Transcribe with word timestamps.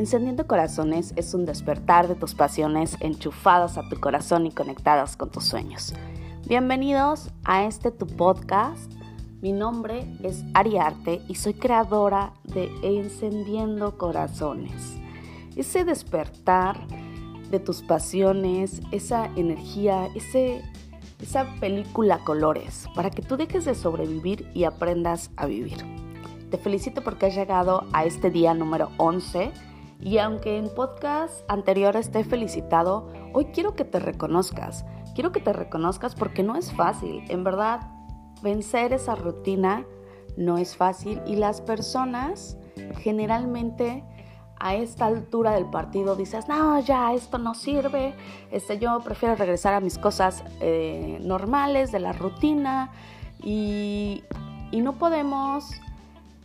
Encendiendo 0.00 0.46
Corazones 0.46 1.12
es 1.16 1.34
un 1.34 1.44
despertar 1.44 2.08
de 2.08 2.14
tus 2.14 2.34
pasiones 2.34 2.96
enchufadas 3.00 3.76
a 3.76 3.86
tu 3.86 4.00
corazón 4.00 4.46
y 4.46 4.50
conectadas 4.50 5.14
con 5.14 5.28
tus 5.30 5.44
sueños. 5.44 5.92
Bienvenidos 6.48 7.28
a 7.44 7.66
este 7.66 7.90
tu 7.90 8.06
podcast. 8.06 8.90
Mi 9.42 9.52
nombre 9.52 10.06
es 10.22 10.42
Ariarte 10.54 11.20
y 11.28 11.34
soy 11.34 11.52
creadora 11.52 12.32
de 12.44 12.70
Encendiendo 12.82 13.98
Corazones. 13.98 14.96
Ese 15.54 15.84
despertar 15.84 16.80
de 17.50 17.60
tus 17.60 17.82
pasiones, 17.82 18.80
esa 18.92 19.26
energía, 19.36 20.08
ese, 20.14 20.62
esa 21.20 21.46
película 21.60 22.20
colores, 22.24 22.88
para 22.94 23.10
que 23.10 23.20
tú 23.20 23.36
dejes 23.36 23.66
de 23.66 23.74
sobrevivir 23.74 24.50
y 24.54 24.64
aprendas 24.64 25.30
a 25.36 25.44
vivir. 25.44 25.84
Te 26.50 26.56
felicito 26.56 27.04
porque 27.04 27.26
has 27.26 27.34
llegado 27.34 27.84
a 27.92 28.06
este 28.06 28.30
día 28.30 28.54
número 28.54 28.92
11 28.96 29.52
y 30.00 30.18
aunque 30.18 30.56
en 30.56 30.72
podcast 30.74 31.44
anteriores 31.48 32.10
te 32.10 32.20
he 32.20 32.24
felicitado, 32.24 33.08
hoy 33.32 33.46
quiero 33.46 33.74
que 33.74 33.84
te 33.84 34.00
reconozcas. 34.00 34.84
Quiero 35.14 35.32
que 35.32 35.40
te 35.40 35.52
reconozcas 35.52 36.14
porque 36.14 36.42
no 36.42 36.56
es 36.56 36.72
fácil. 36.72 37.24
En 37.28 37.44
verdad, 37.44 37.80
vencer 38.42 38.92
esa 38.92 39.14
rutina 39.14 39.84
no 40.36 40.56
es 40.56 40.76
fácil 40.76 41.20
y 41.26 41.36
las 41.36 41.60
personas 41.60 42.56
generalmente 42.98 44.04
a 44.58 44.74
esta 44.74 45.06
altura 45.06 45.52
del 45.52 45.66
partido 45.66 46.16
dices, 46.16 46.46
no, 46.48 46.78
ya, 46.80 47.14
esto 47.14 47.38
no 47.38 47.54
sirve, 47.54 48.14
este, 48.50 48.78
yo 48.78 49.00
prefiero 49.00 49.34
regresar 49.34 49.72
a 49.72 49.80
mis 49.80 49.96
cosas 49.98 50.44
eh, 50.60 51.18
normales, 51.22 51.92
de 51.92 51.98
la 51.98 52.12
rutina, 52.12 52.92
y, 53.42 54.22
y 54.70 54.80
no 54.82 54.98
podemos 54.98 55.70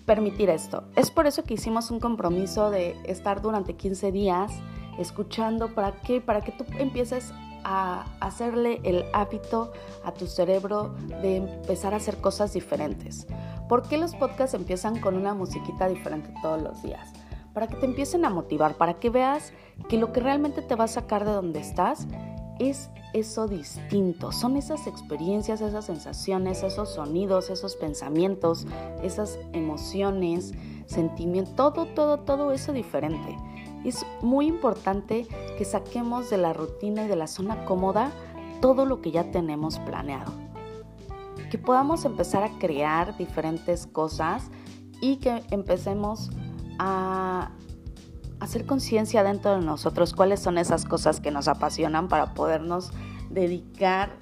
permitir 0.06 0.50
esto. 0.50 0.84
Es 0.96 1.12
por 1.12 1.28
eso 1.28 1.44
que 1.44 1.56
hicimos 1.56 1.92
un 1.92 2.00
compromiso 2.00 2.70
de 2.70 2.96
estar 3.06 3.42
durante 3.42 3.76
15 3.76 4.12
días 4.12 4.52
escuchando 5.00 5.74
para 5.74 5.94
qué, 6.02 6.22
para 6.22 6.42
que 6.42 6.52
tú 6.52 6.66
empieces 6.78 7.34
a 7.64 8.06
hacerle 8.20 8.80
el 8.84 9.06
hábito 9.12 9.74
a 10.04 10.14
tu 10.14 10.28
cerebro 10.28 10.96
de 11.22 11.38
empezar 11.38 11.94
a 11.94 11.98
hacer 11.98 12.18
cosas 12.18 12.54
diferentes. 12.54 13.28
¿Por 13.68 13.88
qué 13.88 13.98
los 13.98 14.16
podcasts 14.16 14.54
empiezan 14.54 15.00
con 15.00 15.18
una 15.18 15.34
musiquita 15.34 15.88
diferente 15.88 16.32
todos 16.44 16.62
los 16.62 16.84
días? 16.84 17.12
Para 17.54 17.68
que 17.68 17.76
te 17.76 17.88
empiecen 17.88 18.24
a 18.24 18.30
motivar, 18.30 18.76
para 18.76 19.00
que 19.00 19.10
veas 19.10 19.52
que 19.90 19.98
lo 19.98 20.14
que 20.14 20.20
realmente 20.20 20.62
te 20.62 20.76
va 20.76 20.84
a 20.84 20.90
sacar 20.90 21.26
de 21.26 21.32
donde 21.32 21.60
estás 21.60 22.08
es 22.60 22.90
eso 23.14 23.48
distinto, 23.48 24.32
son 24.32 24.58
esas 24.58 24.88
experiencias, 24.88 25.62
esas 25.62 25.86
sensaciones, 25.86 26.64
esos 26.64 26.90
sonidos, 26.90 27.50
esos 27.50 27.78
pensamientos, 27.78 28.68
esas 29.02 29.40
emociones, 29.54 30.54
sentimientos, 30.86 31.56
todo, 31.56 31.86
todo, 31.86 32.20
todo 32.20 32.52
eso 32.52 32.74
diferente. 32.74 33.38
Es 33.86 34.06
muy 34.22 34.48
importante 34.48 35.28
que 35.58 35.64
saquemos 35.64 36.30
de 36.30 36.38
la 36.38 36.54
rutina 36.54 37.06
y 37.06 37.08
de 37.08 37.16
la 37.16 37.28
zona 37.28 37.66
cómoda 37.66 38.12
todo 38.60 38.86
lo 38.86 39.02
que 39.02 39.12
ya 39.12 39.32
tenemos 39.32 39.80
planeado. 39.80 40.34
Que 41.50 41.58
podamos 41.58 42.04
empezar 42.04 42.44
a 42.44 42.58
crear 42.58 43.16
diferentes 43.18 43.88
cosas 43.88 44.50
y 45.02 45.18
que 45.18 45.44
empecemos 45.52 46.32
a 46.80 47.52
hacer 48.46 48.66
conciencia 48.66 49.24
dentro 49.24 49.60
de 49.60 49.66
nosotros 49.66 50.14
cuáles 50.14 50.40
son 50.40 50.58
esas 50.58 50.86
cosas 50.86 51.20
que 51.20 51.32
nos 51.32 51.48
apasionan 51.48 52.08
para 52.08 52.34
podernos 52.34 52.92
dedicar 53.30 54.18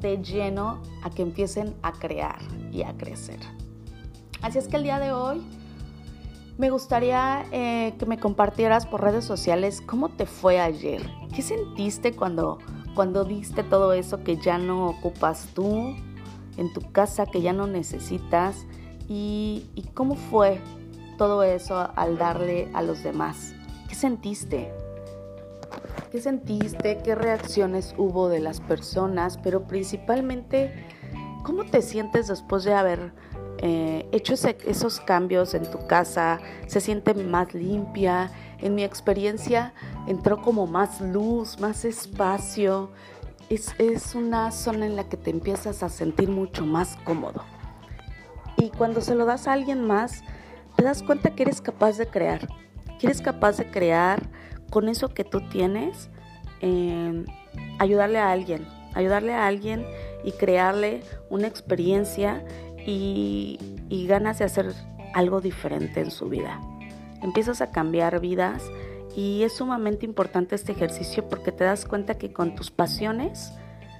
de 0.00 0.20
lleno 0.20 0.82
a 1.02 1.10
que 1.10 1.22
empiecen 1.22 1.74
a 1.82 1.92
crear 1.92 2.38
y 2.72 2.82
a 2.82 2.96
crecer. 2.96 3.38
Así 4.42 4.58
es 4.58 4.66
que 4.66 4.76
el 4.76 4.82
día 4.82 4.98
de 4.98 5.12
hoy 5.12 5.40
me 6.58 6.70
gustaría 6.70 7.46
eh, 7.52 7.94
que 7.98 8.06
me 8.06 8.18
compartieras 8.18 8.84
por 8.84 9.00
redes 9.00 9.24
sociales 9.24 9.80
cómo 9.80 10.08
te 10.08 10.26
fue 10.26 10.60
ayer. 10.60 11.00
¿Qué 11.34 11.42
sentiste 11.42 12.12
cuando, 12.14 12.58
cuando 12.96 13.24
diste 13.24 13.62
todo 13.62 13.92
eso 13.92 14.24
que 14.24 14.36
ya 14.36 14.58
no 14.58 14.88
ocupas 14.88 15.48
tú 15.54 15.94
en 16.56 16.72
tu 16.72 16.80
casa, 16.90 17.26
que 17.26 17.40
ya 17.40 17.52
no 17.52 17.68
necesitas? 17.68 18.66
¿Y, 19.08 19.66
y 19.76 19.82
cómo 19.94 20.16
fue 20.16 20.60
todo 21.16 21.42
eso 21.42 21.90
al 21.96 22.18
darle 22.18 22.68
a 22.72 22.82
los 22.82 23.02
demás? 23.02 23.54
¿Qué 23.88 23.94
sentiste? 23.94 24.72
¿Qué 26.10 26.20
sentiste? 26.20 26.98
¿Qué 26.98 27.14
reacciones 27.14 27.94
hubo 27.96 28.28
de 28.28 28.40
las 28.40 28.60
personas? 28.60 29.38
Pero 29.38 29.62
principalmente, 29.62 30.86
¿cómo 31.42 31.64
te 31.64 31.80
sientes 31.82 32.28
después 32.28 32.64
de 32.64 32.74
haber 32.74 33.12
eh, 33.58 34.06
hecho 34.12 34.34
esos 34.34 35.00
cambios 35.00 35.54
en 35.54 35.70
tu 35.70 35.86
casa? 35.86 36.40
¿Se 36.66 36.80
siente 36.80 37.14
más 37.14 37.54
limpia? 37.54 38.30
En 38.58 38.74
mi 38.74 38.84
experiencia 38.84 39.72
entró 40.06 40.42
como 40.42 40.66
más 40.66 41.00
luz, 41.00 41.58
más 41.60 41.84
espacio. 41.84 42.90
Es, 43.48 43.74
es 43.78 44.14
una 44.14 44.50
zona 44.52 44.86
en 44.86 44.96
la 44.96 45.08
que 45.08 45.16
te 45.16 45.30
empiezas 45.30 45.82
a 45.82 45.88
sentir 45.88 46.28
mucho 46.28 46.66
más 46.66 46.96
cómodo. 47.04 47.42
Y 48.58 48.70
cuando 48.70 49.00
se 49.00 49.14
lo 49.14 49.24
das 49.24 49.48
a 49.48 49.52
alguien 49.52 49.86
más, 49.86 50.22
te 50.76 50.84
das 50.84 51.02
cuenta 51.02 51.34
que 51.34 51.42
eres 51.44 51.60
capaz 51.60 51.96
de 51.98 52.06
crear, 52.06 52.48
que 52.98 53.06
eres 53.06 53.20
capaz 53.20 53.56
de 53.56 53.70
crear 53.70 54.22
con 54.70 54.88
eso 54.88 55.08
que 55.08 55.24
tú 55.24 55.40
tienes, 55.48 56.10
em, 56.60 57.24
ayudarle 57.78 58.18
a 58.18 58.32
alguien, 58.32 58.66
ayudarle 58.94 59.34
a 59.34 59.46
alguien 59.46 59.84
y 60.24 60.32
crearle 60.32 61.02
una 61.30 61.46
experiencia 61.46 62.44
y, 62.86 63.58
y 63.88 64.06
ganas 64.06 64.38
de 64.38 64.44
hacer 64.44 64.72
algo 65.14 65.40
diferente 65.40 66.00
en 66.00 66.10
su 66.10 66.28
vida. 66.28 66.60
Empiezas 67.22 67.60
a 67.60 67.70
cambiar 67.70 68.20
vidas 68.20 68.62
y 69.14 69.42
es 69.42 69.52
sumamente 69.52 70.06
importante 70.06 70.54
este 70.54 70.72
ejercicio 70.72 71.28
porque 71.28 71.52
te 71.52 71.64
das 71.64 71.84
cuenta 71.84 72.16
que 72.16 72.32
con 72.32 72.54
tus 72.54 72.70
pasiones, 72.70 73.52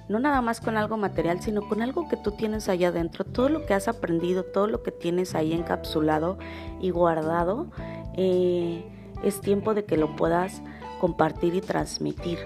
no 0.09 0.19
nada 0.19 0.41
más 0.41 0.61
con 0.61 0.77
algo 0.77 0.97
material, 0.97 1.41
sino 1.41 1.67
con 1.67 1.81
algo 1.81 2.07
que 2.07 2.17
tú 2.17 2.31
tienes 2.31 2.69
allá 2.69 2.89
adentro, 2.89 3.25
todo 3.25 3.49
lo 3.49 3.65
que 3.65 3.73
has 3.73 3.87
aprendido, 3.87 4.43
todo 4.43 4.67
lo 4.67 4.83
que 4.83 4.91
tienes 4.91 5.35
ahí 5.35 5.53
encapsulado 5.53 6.37
y 6.81 6.89
guardado, 6.89 7.67
eh, 8.15 8.83
es 9.23 9.41
tiempo 9.41 9.73
de 9.73 9.85
que 9.85 9.97
lo 9.97 10.15
puedas 10.15 10.61
compartir 10.99 11.55
y 11.55 11.61
transmitir. 11.61 12.39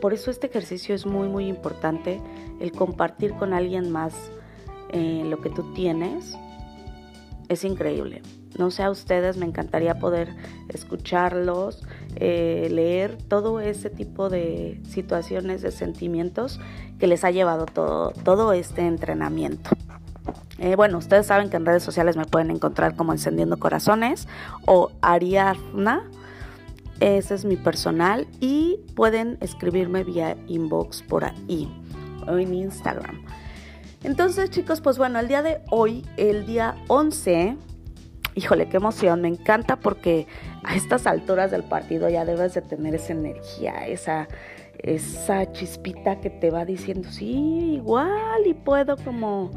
Por 0.00 0.12
eso 0.12 0.30
este 0.30 0.48
ejercicio 0.48 0.94
es 0.94 1.06
muy 1.06 1.28
muy 1.28 1.46
importante, 1.46 2.20
el 2.60 2.72
compartir 2.72 3.34
con 3.34 3.54
alguien 3.54 3.90
más 3.90 4.14
eh, 4.90 5.22
lo 5.24 5.40
que 5.40 5.50
tú 5.50 5.72
tienes. 5.74 6.36
Es 7.48 7.64
increíble. 7.64 8.22
No 8.58 8.70
sé 8.70 8.82
a 8.82 8.90
ustedes, 8.90 9.36
me 9.36 9.46
encantaría 9.46 9.98
poder 9.98 10.34
escucharlos, 10.68 11.82
eh, 12.16 12.68
leer 12.70 13.16
todo 13.16 13.60
ese 13.60 13.90
tipo 13.90 14.28
de 14.28 14.80
situaciones, 14.88 15.62
de 15.62 15.72
sentimientos 15.72 16.60
que 16.98 17.06
les 17.06 17.24
ha 17.24 17.30
llevado 17.30 17.66
todo, 17.66 18.12
todo 18.24 18.52
este 18.52 18.86
entrenamiento. 18.86 19.70
Eh, 20.58 20.76
bueno, 20.76 20.98
ustedes 20.98 21.26
saben 21.26 21.50
que 21.50 21.56
en 21.56 21.66
redes 21.66 21.82
sociales 21.82 22.16
me 22.16 22.24
pueden 22.24 22.50
encontrar 22.50 22.94
como 22.94 23.12
Encendiendo 23.12 23.58
Corazones 23.58 24.28
o 24.66 24.92
Ariadna. 25.02 26.04
Ese 27.00 27.34
es 27.34 27.44
mi 27.44 27.56
personal 27.56 28.28
y 28.40 28.78
pueden 28.94 29.36
escribirme 29.40 30.04
vía 30.04 30.36
inbox 30.46 31.02
por 31.02 31.24
ahí 31.24 31.68
o 32.28 32.38
en 32.38 32.54
Instagram. 32.54 33.20
Entonces, 34.04 34.50
chicos, 34.50 34.80
pues 34.80 34.96
bueno, 34.96 35.18
el 35.18 35.28
día 35.28 35.42
de 35.42 35.60
hoy, 35.70 36.04
el 36.16 36.46
día 36.46 36.76
11, 36.88 37.56
híjole, 38.34 38.68
qué 38.68 38.78
emoción, 38.78 39.20
me 39.22 39.28
encanta 39.28 39.76
porque 39.76 40.26
a 40.64 40.74
estas 40.74 41.06
alturas 41.06 41.50
del 41.50 41.64
partido 41.64 42.08
ya 42.08 42.24
debes 42.24 42.54
de 42.54 42.62
tener 42.62 42.94
esa 42.94 43.12
energía, 43.12 43.86
esa, 43.86 44.28
esa 44.78 45.52
chispita 45.52 46.20
que 46.20 46.30
te 46.30 46.50
va 46.50 46.64
diciendo, 46.64 47.08
sí, 47.10 47.74
igual 47.74 48.46
y 48.46 48.54
puedo 48.54 48.96
como 48.96 49.50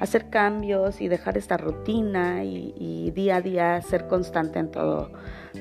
hacer 0.00 0.30
cambios 0.30 1.00
y 1.02 1.08
dejar 1.08 1.36
esta 1.36 1.58
rutina 1.58 2.42
y, 2.42 3.10
día 3.14 3.36
a 3.36 3.40
día 3.42 3.82
ser 3.82 4.06
constante 4.06 4.58
en 4.58 4.70
todo, 4.70 5.10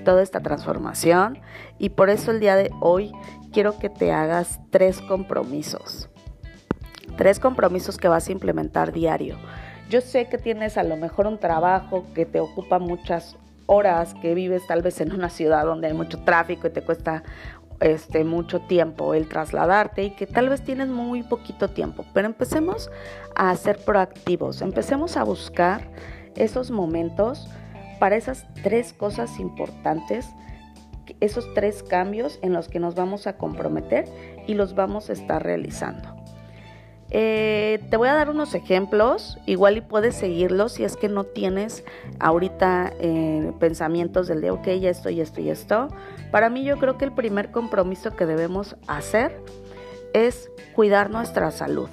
toda 0.06 0.22
esta 0.22 0.40
transformación. 0.40 1.40
Y 1.78 1.90
por 1.90 2.10
eso 2.10 2.32
el 2.32 2.40
día 2.40 2.56
de 2.56 2.72
hoy 2.80 3.12
quiero 3.52 3.78
que 3.80 3.90
te 3.90 4.12
hagas 4.12 4.60
tres 4.70 5.02
compromisos. 5.02 6.10
Tres 7.18 7.40
compromisos 7.40 7.98
que 7.98 8.08
vas 8.08 8.30
a 8.30 8.32
implementar 8.32 8.94
diario. 8.94 9.38
Yo 9.90 10.02
sé 10.02 10.26
que 10.26 10.38
tienes 10.38 10.78
a 10.78 10.84
lo 10.84 10.98
mejor 10.98 11.26
un 11.26 11.40
trabajo 11.40 12.06
que 12.14 12.28
te 12.28 12.40
ocupa 12.40 12.78
muchas 12.78 13.38
horas, 13.66 14.14
que 14.22 14.36
vives 14.36 14.66
tal 14.68 14.84
vez 14.84 15.02
en 15.02 15.12
una 15.12 15.30
ciudad 15.30 15.66
donde 15.66 15.88
hay 15.88 15.94
mucho 15.94 16.20
tráfico 16.24 16.68
y 16.68 16.70
te 16.70 16.84
cuesta 16.84 17.24
este, 17.80 18.24
mucho 18.24 18.60
tiempo 18.60 19.16
el 19.16 19.28
trasladarte 19.28 20.04
y 20.04 20.12
que 20.12 20.28
tal 20.28 20.50
vez 20.50 20.62
tienes 20.64 20.90
muy 20.90 21.24
poquito 21.24 21.70
tiempo, 21.70 22.06
pero 22.14 22.28
empecemos 22.28 22.92
a 23.36 23.56
ser 23.56 23.80
proactivos, 23.80 24.62
empecemos 24.62 25.18
a 25.18 25.24
buscar 25.24 25.90
esos 26.36 26.70
momentos 26.70 27.48
para 28.00 28.16
esas 28.16 28.46
tres 28.62 28.94
cosas 28.94 29.40
importantes, 29.40 30.30
esos 31.20 31.52
tres 31.56 31.82
cambios 31.82 32.38
en 32.44 32.54
los 32.54 32.68
que 32.68 32.80
nos 32.80 32.94
vamos 32.94 33.26
a 33.26 33.38
comprometer 33.38 34.06
y 34.46 34.54
los 34.54 34.76
vamos 34.76 35.10
a 35.10 35.14
estar 35.14 35.44
realizando. 35.44 36.19
Eh, 37.12 37.84
te 37.90 37.98
voy 37.98 38.08
a 38.08 38.14
dar 38.14 38.30
unos 38.30 38.54
ejemplos, 38.54 39.40
igual 39.48 39.78
y 39.78 39.82
puedes 39.82 40.16
seguirlos 40.16 40.74
si 40.74 40.84
es 40.84 40.96
que 40.96 41.10
no 41.10 41.24
tienes 41.24 41.84
ahorita 42.20 42.94
eh, 43.00 43.52
pensamientos 43.60 44.28
del 44.28 44.42
de, 44.42 44.52
ok, 44.52 44.68
ya 44.80 44.90
esto 44.90 45.10
y 45.10 45.20
esto 45.22 45.42
y 45.42 45.50
esto. 45.50 45.88
Para 46.32 46.50
mí 46.50 46.64
yo 46.64 46.78
creo 46.78 46.98
que 46.98 47.06
el 47.06 47.12
primer 47.12 47.52
compromiso 47.52 48.16
que 48.16 48.26
debemos 48.26 48.76
hacer 48.88 49.44
es 50.14 50.52
cuidar 50.76 51.10
nuestra 51.10 51.50
salud. 51.52 51.90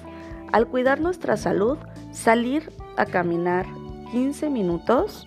Al 0.51 0.67
cuidar 0.67 1.01
nuestra 1.01 1.35
salud, 1.35 1.77
salir 2.11 2.71
a 2.95 3.05
caminar 3.05 3.65
15 4.11 4.49
minutos 4.49 5.25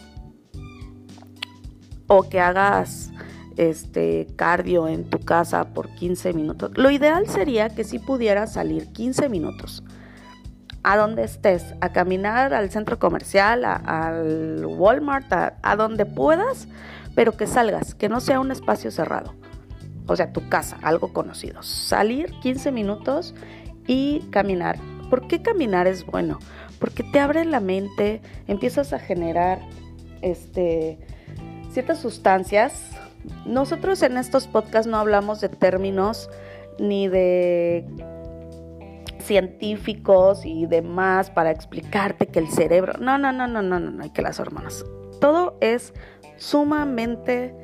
o 2.06 2.28
que 2.28 2.40
hagas 2.40 3.12
este 3.56 4.26
cardio 4.36 4.88
en 4.88 5.04
tu 5.04 5.18
casa 5.20 5.72
por 5.74 5.88
15 5.90 6.32
minutos. 6.32 6.70
Lo 6.76 6.90
ideal 6.90 7.26
sería 7.26 7.68
que 7.68 7.84
si 7.84 7.98
pudieras 7.98 8.52
salir 8.52 8.92
15 8.92 9.28
minutos 9.28 9.82
a 10.82 10.96
donde 10.96 11.24
estés, 11.24 11.74
a 11.80 11.90
caminar 11.92 12.54
al 12.54 12.70
centro 12.70 12.98
comercial, 12.98 13.64
al 13.64 14.64
Walmart, 14.64 15.30
a, 15.32 15.54
a 15.62 15.76
donde 15.76 16.06
puedas, 16.06 16.68
pero 17.14 17.36
que 17.36 17.46
salgas, 17.46 17.94
que 17.94 18.08
no 18.08 18.20
sea 18.20 18.40
un 18.40 18.50
espacio 18.50 18.90
cerrado. 18.90 19.34
O 20.06 20.16
sea, 20.16 20.32
tu 20.32 20.48
casa, 20.48 20.78
algo 20.82 21.12
conocido. 21.12 21.62
Salir 21.62 22.32
15 22.42 22.72
minutos 22.72 23.34
y 23.86 24.20
caminar. 24.30 24.78
¿Por 25.10 25.26
qué 25.28 25.42
caminar 25.42 25.86
es 25.86 26.06
bueno? 26.06 26.38
Porque 26.78 27.02
te 27.02 27.20
abre 27.20 27.44
la 27.44 27.60
mente, 27.60 28.22
empiezas 28.46 28.92
a 28.92 28.98
generar 28.98 29.60
este, 30.22 30.98
ciertas 31.72 31.98
sustancias 31.98 32.72
nosotros 33.46 34.02
en 34.02 34.16
estos 34.16 34.46
podcasts 34.46 34.86
no 34.86 34.98
hablamos 34.98 35.40
de 35.40 35.48
términos 35.48 36.30
ni 36.78 37.08
de 37.08 37.84
científicos 39.20 40.44
y 40.44 40.66
demás 40.66 41.30
para 41.30 41.50
explicarte 41.50 42.26
que 42.26 42.38
el 42.38 42.48
cerebro, 42.48 42.94
no, 42.98 43.18
no, 43.18 43.32
no, 43.32 43.46
no, 43.46 43.62
no, 43.62 43.78
no, 43.78 43.90
no, 43.90 44.02
hay 44.02 44.10
que 44.10 44.22
las 44.22 44.40
hormonas. 44.40 44.84
Todo 45.20 45.56
es 45.60 45.92
sumamente 46.36 47.54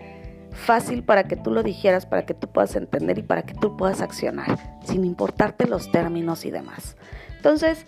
fácil 0.52 1.02
para 1.02 1.24
que 1.24 1.36
tú 1.36 1.50
lo 1.50 1.62
dijeras, 1.62 2.06
para 2.06 2.26
que 2.26 2.34
tú 2.34 2.48
puedas 2.48 2.76
entender 2.76 3.18
y 3.18 3.22
para 3.22 3.42
que 3.42 3.54
tú 3.54 3.76
puedas 3.76 4.00
accionar, 4.00 4.78
sin 4.84 5.04
importarte 5.04 5.66
los 5.66 5.90
términos 5.90 6.44
y 6.44 6.50
demás. 6.50 6.96
Entonces, 7.36 7.86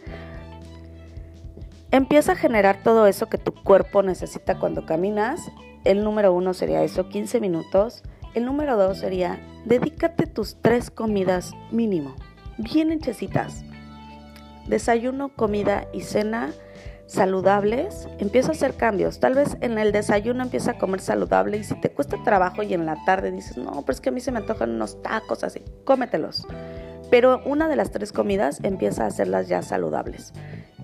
empieza 1.91 2.33
a 2.33 2.37
generar 2.37 2.83
todo 2.83 3.07
eso 3.07 3.29
que 3.29 3.39
tu 3.39 3.53
cuerpo 3.55 4.03
necesita 4.03 4.59
cuando 4.59 4.87
caminas 4.87 5.51
el 5.85 6.05
número 6.05 6.33
uno 6.33 6.55
sería 6.55 6.83
eso, 6.83 7.09
15 7.09 7.41
minutos. 7.41 8.03
El 8.35 8.45
número 8.45 8.77
dos 8.77 8.99
sería, 8.99 9.41
dedícate 9.65 10.27
tus 10.27 10.57
tres 10.61 10.91
comidas 10.91 11.53
mínimo, 11.71 12.15
bien 12.59 12.93
hechecitas. 12.93 13.65
Desayuno, 14.67 15.31
comida 15.31 15.87
y 15.93 16.03
cena 16.03 16.51
saludables, 17.07 18.07
empieza 18.19 18.51
a 18.51 18.53
hacer 18.53 18.75
cambios. 18.75 19.19
Tal 19.19 19.35
vez 19.35 19.57
en 19.63 19.79
el 19.79 19.93
desayuno 19.93 20.43
empieza 20.43 20.73
a 20.73 20.79
comer 20.79 21.01
saludable 21.01 21.57
y 21.57 21.65
si 21.65 21.75
te 21.81 21.91
cuesta 21.91 22.23
trabajo 22.23 22.63
y 22.63 22.75
en 22.75 22.85
la 22.85 23.03
tarde 23.07 23.33
dices, 23.33 23.57
no, 23.57 23.71
pero 23.81 23.93
es 23.93 24.03
que 24.03 24.11
a 24.11 24.13
mí 24.13 24.21
se 24.21 24.31
me 24.31 24.41
antojan 24.41 24.71
unos 24.71 25.03
tacos 25.03 25.43
así, 25.43 25.63
cómetelos. 25.85 26.47
Pero 27.11 27.41
una 27.47 27.67
de 27.67 27.77
las 27.77 27.93
tres 27.93 28.13
comidas 28.13 28.61
empieza 28.63 29.05
a 29.05 29.07
hacerlas 29.07 29.49
ya 29.49 29.63
saludables 29.63 30.35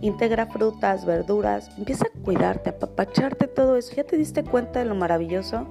integra 0.05 0.47
frutas, 0.47 1.07
verduras, 1.07 1.71
empieza 1.79 2.05
a 2.07 2.23
cuidarte, 2.23 2.69
a 2.69 2.73
apapacharte 2.75 3.47
todo 3.47 3.77
eso. 3.77 3.95
¿Ya 3.97 4.05
te 4.05 4.19
diste 4.19 4.45
cuenta 4.45 4.81
de 4.81 4.85
lo 4.85 4.95
maravilloso 4.95 5.67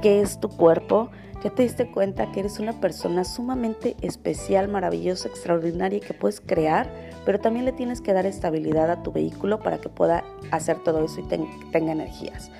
que 0.00 0.20
es 0.20 0.38
tu 0.38 0.48
cuerpo? 0.48 1.10
¿Ya 1.42 1.50
te 1.50 1.64
diste 1.64 1.90
cuenta 1.90 2.30
que 2.30 2.40
eres 2.40 2.60
una 2.60 2.80
persona 2.80 3.24
sumamente 3.24 3.96
especial, 4.02 4.68
maravillosa, 4.68 5.28
extraordinaria 5.28 5.98
y 5.98 6.00
que 6.00 6.14
puedes 6.14 6.40
crear? 6.40 6.88
Pero 7.26 7.40
también 7.40 7.64
le 7.64 7.72
tienes 7.72 8.00
que 8.00 8.12
dar 8.12 8.24
estabilidad 8.24 8.88
a 8.88 9.02
tu 9.02 9.10
vehículo 9.10 9.58
para 9.58 9.78
que 9.78 9.88
pueda 9.88 10.22
hacer 10.52 10.78
todo 10.84 11.04
eso 11.04 11.20
y 11.20 11.24
tenga 11.24 11.92
energías. 11.92 12.52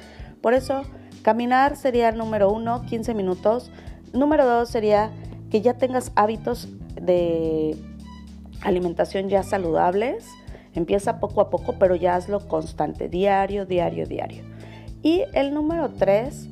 Por 0.43 0.55
eso, 0.55 0.83
caminar 1.23 1.77
sería 1.77 2.09
el 2.09 2.19
número 2.19 2.51
uno, 2.51 2.83
15 2.83 3.15
minutos. 3.15 3.71
Número 4.13 4.45
dos 4.45 4.71
sería 4.71 5.13
que 5.51 5.63
ya 5.63 5.75
tengas 5.75 6.11
hábitos 6.17 6.69
de 7.01 7.77
alimentación 8.61 9.29
ya 9.29 9.45
saludables 9.45 10.27
Empieza 10.75 11.21
poco 11.21 11.41
a 11.41 11.51
poco, 11.51 11.75
pero 11.79 11.95
ya 11.95 12.17
hazlo 12.17 12.47
constante, 12.49 13.09
diario, 13.09 13.67
diario, 13.67 14.07
diario. 14.07 14.45
Y 15.03 15.23
el 15.33 15.55
número 15.55 15.91
tres, 15.91 16.49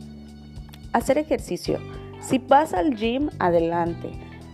hacer 0.93 1.19
ejercicio. 1.19 1.79
Si 2.21 2.39
vas 2.39 2.73
al 2.73 2.95
gym, 2.97 3.31
adelante. 3.39 4.11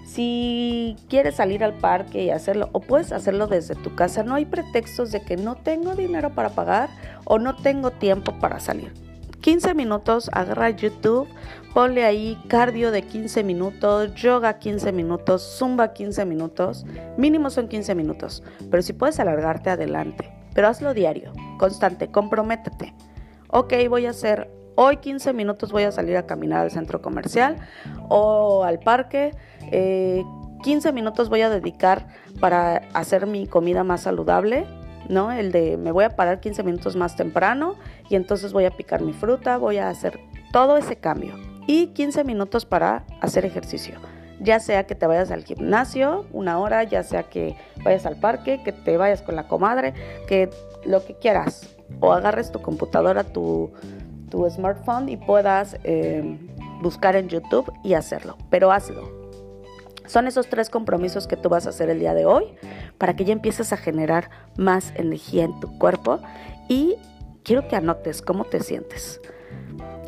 Si 0.06 0.96
quieres 1.08 1.34
salir 1.34 1.62
al 1.62 1.74
parque 1.74 2.24
y 2.24 2.30
hacerlo, 2.30 2.70
o 2.72 2.80
puedes 2.80 3.12
hacerlo 3.12 3.46
desde 3.46 3.74
tu 3.74 3.94
casa, 3.94 4.22
no 4.22 4.34
hay 4.34 4.46
pretextos 4.46 5.12
de 5.12 5.20
que 5.20 5.36
no 5.36 5.56
tengo 5.56 5.94
dinero 5.94 6.34
para 6.34 6.48
pagar 6.48 6.88
o 7.24 7.38
no 7.38 7.56
tengo 7.56 7.90
tiempo 7.90 8.32
para 8.38 8.58
salir. 8.58 9.07
15 9.40 9.74
minutos, 9.74 10.30
agarra 10.32 10.70
YouTube, 10.70 11.28
ponle 11.72 12.04
ahí 12.04 12.36
cardio 12.48 12.90
de 12.90 13.02
15 13.02 13.44
minutos, 13.44 14.14
yoga 14.14 14.58
15 14.58 14.92
minutos, 14.92 15.42
zumba 15.58 15.92
15 15.92 16.24
minutos, 16.24 16.84
mínimo 17.16 17.50
son 17.50 17.68
15 17.68 17.94
minutos, 17.94 18.42
pero 18.70 18.82
si 18.82 18.92
puedes 18.92 19.20
alargarte 19.20 19.70
adelante, 19.70 20.32
pero 20.54 20.68
hazlo 20.68 20.92
diario, 20.92 21.32
constante, 21.58 22.08
comprométete. 22.08 22.94
Ok, 23.50 23.74
voy 23.88 24.06
a 24.06 24.10
hacer 24.10 24.50
hoy 24.74 24.98
15 24.98 25.32
minutos, 25.32 25.72
voy 25.72 25.84
a 25.84 25.92
salir 25.92 26.16
a 26.16 26.26
caminar 26.26 26.62
al 26.62 26.70
centro 26.70 27.00
comercial 27.00 27.56
o 28.08 28.64
al 28.64 28.78
parque. 28.78 29.34
15 29.70 30.88
eh, 30.88 30.92
minutos 30.92 31.28
voy 31.28 31.42
a 31.42 31.50
dedicar 31.50 32.08
para 32.40 32.82
hacer 32.92 33.26
mi 33.26 33.46
comida 33.46 33.84
más 33.84 34.02
saludable 34.02 34.66
¿no? 35.08 35.32
El 35.32 35.52
de 35.52 35.76
me 35.76 35.92
voy 35.92 36.04
a 36.04 36.10
parar 36.16 36.40
15 36.40 36.62
minutos 36.62 36.96
más 36.96 37.16
temprano 37.16 37.76
y 38.08 38.16
entonces 38.16 38.52
voy 38.52 38.64
a 38.64 38.70
picar 38.70 39.02
mi 39.02 39.12
fruta, 39.12 39.56
voy 39.56 39.78
a 39.78 39.88
hacer 39.88 40.20
todo 40.52 40.76
ese 40.76 40.96
cambio. 40.96 41.34
Y 41.66 41.88
15 41.88 42.24
minutos 42.24 42.64
para 42.64 43.04
hacer 43.20 43.44
ejercicio. 43.44 43.98
Ya 44.40 44.60
sea 44.60 44.86
que 44.86 44.94
te 44.94 45.06
vayas 45.06 45.30
al 45.30 45.44
gimnasio 45.44 46.26
una 46.32 46.58
hora, 46.58 46.84
ya 46.84 47.02
sea 47.02 47.24
que 47.24 47.56
vayas 47.82 48.06
al 48.06 48.16
parque, 48.16 48.62
que 48.62 48.72
te 48.72 48.96
vayas 48.96 49.20
con 49.20 49.36
la 49.36 49.48
comadre, 49.48 49.94
que 50.28 50.48
lo 50.84 51.04
que 51.04 51.14
quieras. 51.14 51.76
O 52.00 52.12
agarres 52.12 52.52
tu 52.52 52.62
computadora, 52.62 53.24
tu, 53.24 53.72
tu 54.30 54.48
smartphone 54.48 55.08
y 55.08 55.16
puedas 55.16 55.76
eh, 55.84 56.38
buscar 56.80 57.16
en 57.16 57.28
YouTube 57.28 57.72
y 57.82 57.94
hacerlo. 57.94 58.36
Pero 58.50 58.70
hazlo. 58.70 59.17
Son 60.08 60.26
esos 60.26 60.48
tres 60.48 60.70
compromisos 60.70 61.26
que 61.26 61.36
tú 61.36 61.50
vas 61.50 61.66
a 61.66 61.70
hacer 61.70 61.90
el 61.90 62.00
día 62.00 62.14
de 62.14 62.24
hoy 62.24 62.44
para 62.96 63.14
que 63.14 63.26
ya 63.26 63.32
empieces 63.34 63.72
a 63.72 63.76
generar 63.76 64.30
más 64.56 64.92
energía 64.96 65.44
en 65.44 65.60
tu 65.60 65.78
cuerpo 65.78 66.18
y 66.66 66.96
quiero 67.44 67.68
que 67.68 67.76
anotes 67.76 68.22
cómo 68.22 68.44
te 68.44 68.60
sientes. 68.60 69.20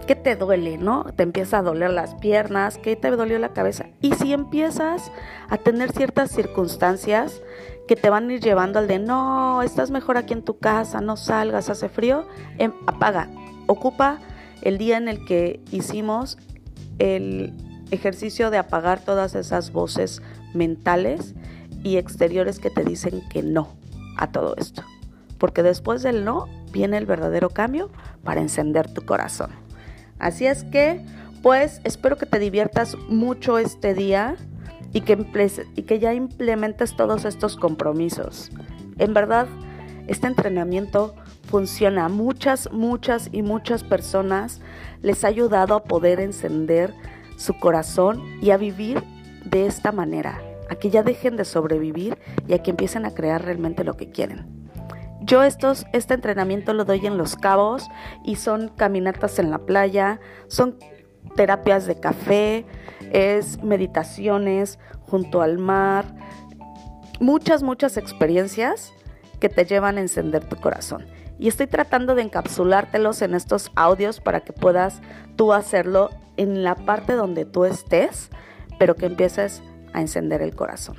¿Qué 0.06 0.16
te 0.16 0.36
duele, 0.36 0.78
no? 0.78 1.04
Te 1.14 1.22
empieza 1.22 1.58
a 1.58 1.62
doler 1.62 1.90
las 1.90 2.14
piernas, 2.14 2.78
¿qué 2.78 2.96
te 2.96 3.10
dolió 3.10 3.38
la 3.38 3.50
cabeza? 3.50 3.86
Y 4.00 4.14
si 4.14 4.32
empiezas 4.32 5.12
a 5.50 5.58
tener 5.58 5.92
ciertas 5.92 6.30
circunstancias 6.30 7.42
que 7.86 7.94
te 7.94 8.08
van 8.08 8.28
a 8.28 8.32
ir 8.32 8.40
llevando 8.40 8.78
al 8.78 8.88
de 8.88 8.98
no, 8.98 9.62
estás 9.62 9.90
mejor 9.90 10.16
aquí 10.16 10.32
en 10.32 10.42
tu 10.42 10.58
casa, 10.58 11.02
no 11.02 11.16
salgas, 11.16 11.68
hace 11.68 11.90
frío, 11.90 12.26
em, 12.56 12.72
apaga, 12.86 13.28
ocupa 13.66 14.18
el 14.62 14.78
día 14.78 14.96
en 14.96 15.08
el 15.08 15.24
que 15.26 15.60
hicimos 15.70 16.38
el 16.98 17.52
ejercicio 17.90 18.50
de 18.50 18.58
apagar 18.58 19.00
todas 19.00 19.34
esas 19.34 19.72
voces 19.72 20.22
mentales 20.54 21.34
y 21.82 21.96
exteriores 21.96 22.58
que 22.58 22.70
te 22.70 22.84
dicen 22.84 23.22
que 23.28 23.42
no 23.42 23.68
a 24.16 24.30
todo 24.30 24.54
esto. 24.56 24.82
Porque 25.38 25.62
después 25.62 26.02
del 26.02 26.24
no 26.24 26.48
viene 26.72 26.98
el 26.98 27.06
verdadero 27.06 27.50
cambio 27.50 27.90
para 28.22 28.40
encender 28.40 28.92
tu 28.92 29.02
corazón. 29.02 29.50
Así 30.18 30.46
es 30.46 30.64
que, 30.64 31.04
pues, 31.42 31.80
espero 31.84 32.18
que 32.18 32.26
te 32.26 32.38
diviertas 32.38 32.96
mucho 33.08 33.58
este 33.58 33.94
día 33.94 34.36
y 34.92 35.00
que, 35.02 35.16
y 35.76 35.82
que 35.82 35.98
ya 35.98 36.12
implementes 36.12 36.94
todos 36.96 37.24
estos 37.24 37.56
compromisos. 37.56 38.50
En 38.98 39.14
verdad, 39.14 39.46
este 40.08 40.26
entrenamiento 40.26 41.14
funciona. 41.44 42.08
Muchas, 42.08 42.70
muchas 42.72 43.28
y 43.32 43.42
muchas 43.42 43.82
personas 43.82 44.60
les 45.02 45.24
ha 45.24 45.28
ayudado 45.28 45.74
a 45.74 45.84
poder 45.84 46.20
encender 46.20 46.92
su 47.40 47.54
corazón 47.54 48.22
y 48.42 48.50
a 48.50 48.58
vivir 48.58 49.02
de 49.46 49.66
esta 49.66 49.92
manera, 49.92 50.42
a 50.68 50.74
que 50.74 50.90
ya 50.90 51.02
dejen 51.02 51.36
de 51.36 51.46
sobrevivir 51.46 52.18
y 52.46 52.52
a 52.52 52.62
que 52.62 52.70
empiecen 52.70 53.06
a 53.06 53.14
crear 53.14 53.42
realmente 53.42 53.82
lo 53.82 53.96
que 53.96 54.10
quieren. 54.10 54.46
Yo 55.22 55.42
estos, 55.42 55.86
este 55.94 56.12
entrenamiento 56.12 56.74
lo 56.74 56.84
doy 56.84 57.06
en 57.06 57.16
Los 57.16 57.36
Cabos 57.36 57.88
y 58.24 58.36
son 58.36 58.68
caminatas 58.68 59.38
en 59.38 59.50
la 59.50 59.58
playa, 59.58 60.20
son 60.48 60.76
terapias 61.34 61.86
de 61.86 61.98
café, 61.98 62.66
es 63.10 63.62
meditaciones 63.62 64.78
junto 65.06 65.40
al 65.40 65.56
mar, 65.56 66.04
muchas, 67.20 67.62
muchas 67.62 67.96
experiencias 67.96 68.92
que 69.40 69.48
te 69.48 69.64
llevan 69.64 69.96
a 69.96 70.02
encender 70.02 70.44
tu 70.44 70.56
corazón. 70.56 71.06
Y 71.40 71.48
estoy 71.48 71.66
tratando 71.66 72.14
de 72.14 72.22
encapsulártelos 72.22 73.22
en 73.22 73.34
estos 73.34 73.72
audios 73.74 74.20
para 74.20 74.40
que 74.40 74.52
puedas 74.52 75.00
tú 75.34 75.52
hacerlo 75.52 76.10
en 76.36 76.62
la 76.62 76.76
parte 76.76 77.14
donde 77.14 77.44
tú 77.46 77.64
estés, 77.64 78.30
pero 78.78 78.94
que 78.94 79.06
empieces 79.06 79.62
a 79.92 80.00
encender 80.00 80.42
el 80.42 80.54
corazón. 80.54 80.96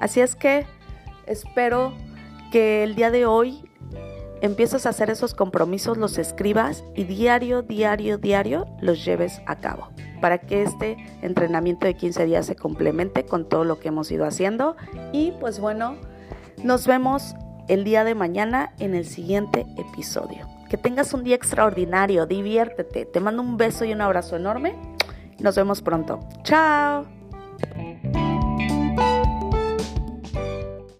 Así 0.00 0.20
es 0.20 0.34
que 0.36 0.66
Espero 1.26 1.94
que 2.50 2.82
el 2.82 2.94
día 2.94 3.10
de 3.10 3.26
hoy 3.26 3.70
empieces 4.40 4.84
a 4.84 4.90
hacer 4.90 5.10
esos 5.10 5.34
compromisos, 5.34 5.96
los 5.96 6.18
escribas 6.18 6.84
y 6.94 7.04
diario, 7.04 7.62
diario, 7.62 8.18
diario 8.18 8.66
los 8.80 9.04
lleves 9.04 9.40
a 9.46 9.56
cabo 9.56 9.88
para 10.20 10.38
que 10.38 10.62
este 10.62 10.96
entrenamiento 11.22 11.86
de 11.86 11.94
15 11.94 12.26
días 12.26 12.46
se 12.46 12.56
complemente 12.56 13.24
con 13.24 13.48
todo 13.48 13.64
lo 13.64 13.78
que 13.78 13.88
hemos 13.88 14.10
ido 14.10 14.26
haciendo. 14.26 14.76
Y 15.12 15.32
pues 15.32 15.60
bueno, 15.60 15.96
nos 16.62 16.86
vemos 16.86 17.34
el 17.68 17.84
día 17.84 18.04
de 18.04 18.14
mañana 18.14 18.72
en 18.78 18.94
el 18.94 19.06
siguiente 19.06 19.66
episodio. 19.76 20.48
Que 20.68 20.76
tengas 20.76 21.14
un 21.14 21.24
día 21.24 21.36
extraordinario, 21.36 22.26
diviértete. 22.26 23.04
Te 23.06 23.20
mando 23.20 23.42
un 23.42 23.56
beso 23.56 23.84
y 23.84 23.92
un 23.92 24.00
abrazo 24.00 24.36
enorme. 24.36 24.74
Nos 25.38 25.56
vemos 25.56 25.82
pronto. 25.82 26.20
Chao. 26.42 27.13